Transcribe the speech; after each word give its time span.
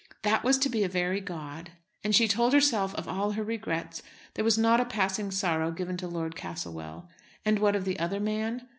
That 0.23 0.43
was 0.43 0.57
to 0.57 0.67
be 0.67 0.83
a 0.83 0.89
very 0.89 1.21
god! 1.21 1.73
As 2.03 2.15
she 2.15 2.27
told 2.27 2.53
herself 2.53 2.95
of 2.95 3.07
all 3.07 3.33
her 3.33 3.43
regrets, 3.43 4.01
there 4.33 4.43
was 4.43 4.57
not 4.57 4.79
a 4.81 4.85
passing 4.85 5.29
sorrow 5.29 5.69
given 5.69 5.95
to 5.97 6.07
Lord 6.07 6.35
Castlewell. 6.35 7.07
And 7.45 7.59
what 7.59 7.75
of 7.75 7.85
the 7.85 7.99
other 7.99 8.19
man? 8.19 8.67